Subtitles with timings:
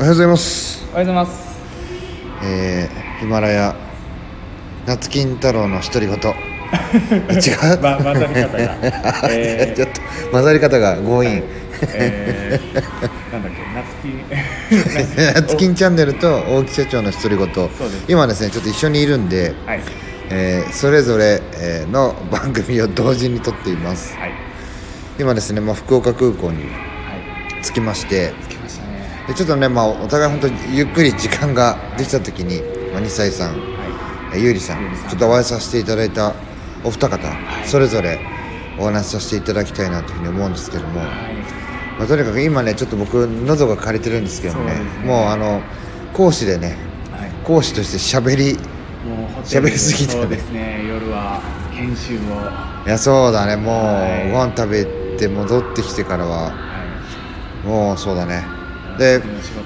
[0.00, 0.88] おはようございます。
[0.92, 1.60] おはようございます。
[2.42, 3.76] えー、ヒマラヤ
[4.86, 6.16] 夏金太郎の独り言。
[6.16, 6.16] 違
[7.76, 7.80] う？
[7.82, 8.76] ま混ざり方が
[9.30, 10.00] えーちょっと
[10.32, 11.42] 混ざり方が強引。
[11.92, 13.58] えー、なんだっけ、
[14.70, 15.34] 夏希。
[15.50, 17.48] 夏金チャンネルと大木社長の独り言。
[18.08, 19.82] 今ですねちょっと一緒にいるんで、はい。
[20.30, 24.16] えーそれぞれえーの番組を同時に撮っています。
[24.16, 24.32] はい。
[25.18, 26.70] 今ですねまあ福岡空港には
[27.60, 27.62] い。
[27.62, 28.32] 着きまして。
[28.42, 28.59] つきましたね。
[29.30, 36.34] でちょっとね、まあ、お互い本当にゆっくり時間ができた時に、まあ、2歳さん、はえゆうりさんちょっとお会いさせていただいた
[36.82, 37.28] お二方、
[37.64, 38.18] それぞれ
[38.76, 41.04] お話しさせていただきたいなというふうに思うんですけども、い。
[41.04, 41.34] はい。
[41.96, 45.62] まあ、とにかく今ねちょっと僕喉が枯れてるんですけどもねねもうあの
[46.12, 46.76] 講師でね
[47.12, 47.30] はい。
[47.44, 48.54] 講師として喋り
[49.08, 50.84] もうホテル喋りすぎてねそうですね。
[50.88, 51.40] 夜は
[51.72, 52.84] 研修を。
[52.84, 54.84] いやそうだねもう、はいご飯食べ
[55.18, 56.52] て戻ってきてからはは
[57.64, 58.58] もうそうだね
[59.00, 59.22] で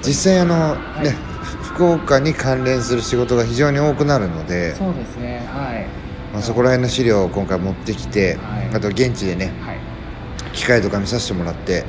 [0.07, 4.79] 実際あの、はいねふ福岡に関連する仕事が非常に多くなるのでい。
[4.79, 5.45] そうですね。
[5.53, 5.89] はい。
[6.33, 9.79] まあ、そこら辺の資料を今回持ってきて、はいあと現地でねはい。
[10.53, 11.85] 機械とか見させてもらって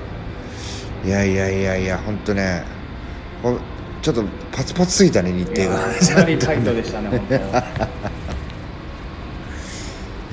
[1.05, 2.63] いやいやいやいや本当ね
[4.01, 7.21] ちょっとパツパツすぎたね日程がーかなりタイトでしたね。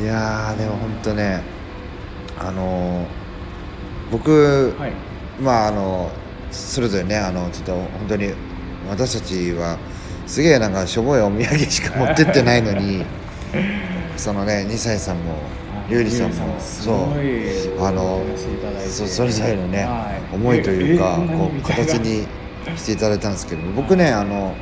[0.01, 1.43] いやーでも本当ね
[2.39, 3.07] あのー
[4.11, 4.93] 僕、はい。
[5.41, 6.11] まああの
[6.53, 8.33] それぞれねあのちょっと本当に
[8.89, 9.79] 私たちは
[10.27, 13.05] すげえなんかしょぼいお土産しか持ってってないのに
[14.17, 15.35] そのね2歳さんも
[15.89, 18.23] ゆうりさんもすそうあの
[18.89, 20.35] そそれぞれのね、はい。
[20.35, 22.27] 思いというかええこう形に
[22.77, 24.55] していただいたんですけど僕ねあの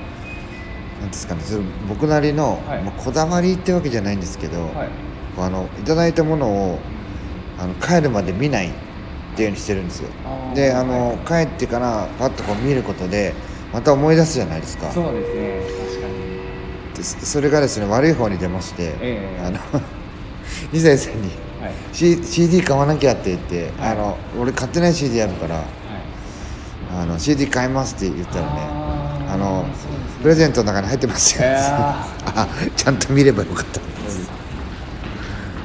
[1.01, 2.83] なんですかねそれ僕なりの、はい。
[2.83, 4.89] まあ、こだわりってわけじゃないんですけど、はい。
[5.39, 6.79] あのいただいたものを
[7.59, 8.71] あの帰るまで見ない
[9.33, 10.09] っていうようにしてるんですよ。
[10.55, 13.35] であの帰ってからパッとこう見ることで
[13.73, 14.91] また思い出すじゃないですか。
[14.91, 15.63] そうですね。
[15.89, 16.95] 確かに。
[16.95, 19.47] でそそれがですね悪い方に出まして、ええ。
[19.47, 19.59] あの
[20.73, 21.29] 2歳さんに
[21.61, 21.73] はい。
[21.93, 23.93] C CD 買わなきゃって言って、はい。
[23.93, 25.65] あの俺買ってない CD あるからはい。
[27.03, 28.51] あの CD 買いますって言ったらね
[29.33, 29.65] あの
[30.23, 33.81] プレゼントの中に入ってますよ、 あちゃんと見ればよかった。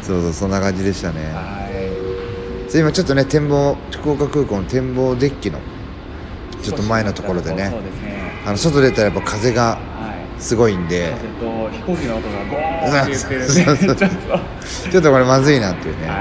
[0.03, 1.64] そうそうそんな感じでしたね
[2.79, 5.61] 今ちょっとね展望福岡空港の展望デッキのい
[6.63, 7.69] ちょっと前のところでね。
[7.69, 7.73] ね。
[8.45, 9.77] あの外出たらやっぱ風がは
[10.37, 10.41] い。
[10.41, 11.13] すごいんで。
[11.13, 13.47] 風と飛行機の音がゴーって言ってる
[14.91, 15.11] ちょっと。
[15.11, 16.15] これまずいなっていうね、は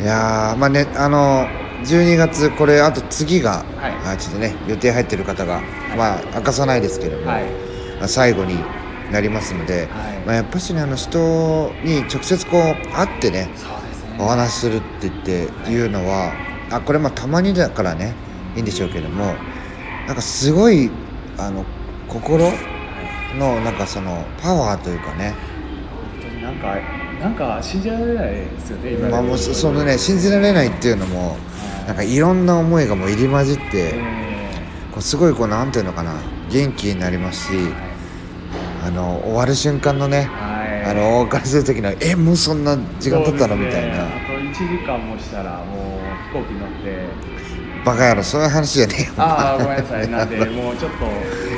[0.00, 0.02] い。
[0.02, 1.46] い、やーまあねあの
[1.84, 4.12] 12月これあと次が、はい。
[4.14, 5.60] あちょっとね予定入ってる方が、
[5.96, 7.42] まあ明かさないですけども、はい。
[7.98, 8.58] まあ最後に
[9.12, 9.88] なりますので、はい。
[10.26, 13.48] まあ、やっぱしねあの人に直接こう会ってね
[14.18, 15.30] お話しするって言って
[15.70, 16.32] いうのは
[16.70, 18.14] あこれまあたまにだからね
[18.56, 19.34] いいんでしょうけども
[20.06, 20.90] なんかすごい
[21.36, 21.64] あの
[22.08, 22.50] 心
[23.38, 25.34] のなんかそのパワーというかね。
[26.22, 26.76] 本当になんか
[27.20, 31.86] なんか信じられないですよね今まあもうそそのね信じられないっていうのもはい。
[31.88, 34.02] なんかいろんな思いがもう入り混じってえ
[34.92, 36.14] こうすごいこうなんていうのかな
[36.50, 37.74] 元気になりますしー
[38.86, 40.47] あの終わる瞬間のねはい
[40.86, 44.06] あのお別れする時のえもうそんな時間経ったのみたいな。
[44.06, 46.00] あと1時間もしたらもう
[46.32, 47.48] 飛行機乗って。
[47.84, 49.12] バカ野郎そういう話じゃねえよ。
[49.18, 50.08] ああごめんなさい。
[50.08, 51.06] なんで もうちょっと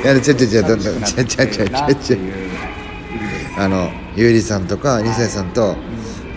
[0.03, 2.17] いやちょちょちょちょちょちょちょちょいう意味です
[3.57, 5.75] あのゆうりさんとか二世さんと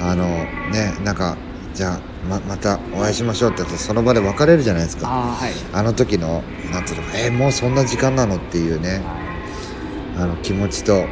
[0.00, 0.24] あの
[0.72, 1.36] ねなんか
[1.74, 5.06] じゃあままたお会いしましょうってその場で別れるじゃないですか。
[5.08, 5.52] ああはい。
[5.72, 6.42] あの時の
[6.72, 8.88] なんていうのえーもうそんな時間なのっていうね。
[8.88, 9.00] はい。
[10.16, 11.04] あの気持ちと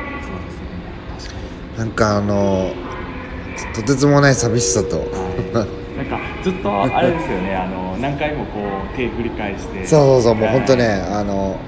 [1.82, 2.72] なんかあの
[3.74, 4.98] とてつもない寂しさと。
[5.00, 7.54] はいなんかずっとあれですよね。
[7.58, 8.60] あの何回もこ
[8.92, 9.84] う手振り返して。
[9.84, 10.52] そうそうそうもうはい。
[10.58, 11.58] 本当ねあの、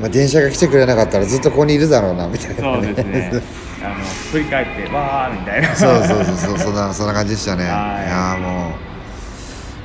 [0.00, 3.42] まあ、電車が来てくれなかったらずっとここにいるだろうなみたいな、そうですね。
[3.84, 3.94] あの
[4.30, 5.74] 振り返ってわーみたいな。
[5.74, 7.64] そうそうそうそうそんなそんな感じでしたね。
[7.64, 7.72] いは
[8.06, 8.08] い。
[8.08, 8.70] やーも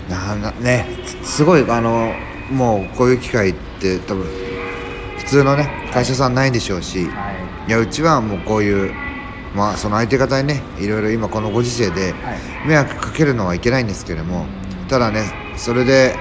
[0.09, 0.85] うなんだね
[1.23, 2.13] すごいあの
[2.51, 4.28] もうこういう機会って多分
[5.17, 7.31] 普通のね会社さんないんでしょうし、は
[7.66, 7.69] い。
[7.69, 8.93] いやうちはもうこういう
[9.57, 12.67] まあその相手方にねいろいろ今このご時世ではい。
[12.67, 14.45] 迷惑かけるのはいけないんですけれども
[14.87, 16.15] ただねそれで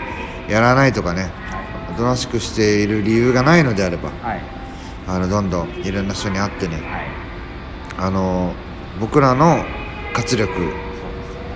[0.49, 1.31] やらないとかね
[1.93, 4.43] おとなしくしている理由がないのであればはい。
[5.07, 6.85] あのどんどんいろんな人に会ってねはい。
[7.99, 8.55] あの
[9.01, 9.63] 僕らの
[10.15, 10.51] 活力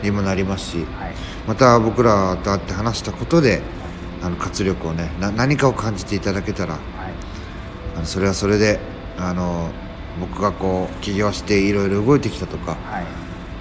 [0.02, 1.14] にもなりますしはい。
[1.48, 3.62] また僕らと会って話したことで
[4.22, 6.82] あの活力をねな何かを感じていただけたらはい。
[7.96, 8.78] あのそれはそれで
[9.18, 9.70] あの
[10.18, 13.04] 僕がこう起業していろいろ動いてきたとかはい。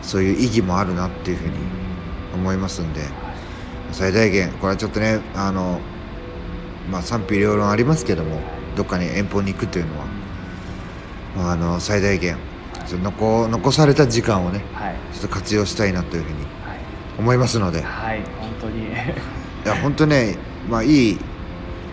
[0.02, 1.54] そういう意義もあるなっていうふうに
[2.34, 3.02] 思いますんで
[3.92, 5.80] 最大限これはちょっとねあの
[6.90, 8.40] まあ賛否両論ありますけども
[8.76, 10.06] どっかに遠方に行くというのは、
[11.36, 12.38] まあ、あの最大限
[12.86, 14.96] その残残された時間をねはい。
[15.14, 16.48] ちょっと活用したいなというふうにはい。
[17.20, 17.80] 思いますので。
[17.80, 18.88] いはい本当に。
[19.66, 20.38] や本当ね
[20.70, 21.18] まあいい、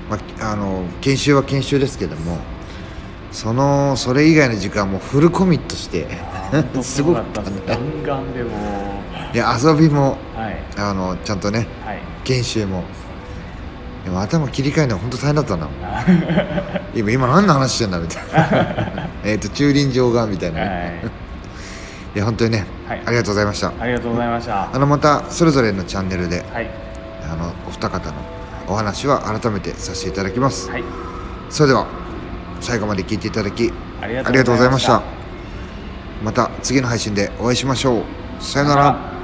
[0.08, 2.38] まあ、あの研修は研修ですけども
[3.32, 6.06] そのそれ以外の時間もフルコミットして
[6.82, 7.62] す すごかったたです。
[7.66, 8.50] ガンガンでも。
[9.34, 10.56] いや遊びもはい。
[10.78, 11.98] あのちゃんとねはい。
[12.24, 12.84] 研修も。
[14.04, 15.68] でも頭切り替えるのは本当大変だったな。
[16.94, 19.08] 今今何の話してんだみたいな。
[19.24, 20.66] えっと駐輪場がみたいな、ね。
[20.66, 21.12] はい。
[22.14, 23.02] いや本当にね、はい。
[23.04, 23.72] ありがとうございました。
[23.80, 24.68] ありがとうございました。
[24.72, 26.70] あのまたそれぞれのチャンネルではい。
[27.30, 28.14] あのお二方の
[28.68, 30.84] お話は改めてさせていただきます、はい。
[31.50, 31.86] それでは
[32.66, 34.98] 最後まで聞いていただきありがとうございました。
[34.98, 35.04] た。
[36.24, 38.42] また次の配信でお会いしましょう。
[38.42, 39.15] さよなら